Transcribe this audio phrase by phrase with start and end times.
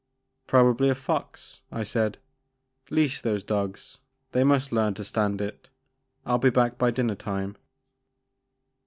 [0.47, 2.17] Probably a fox, I said;
[2.89, 3.99] leash those dogs,—
[4.31, 5.69] they must learn to stand it.
[6.25, 7.55] I * 11 be back by dinner time."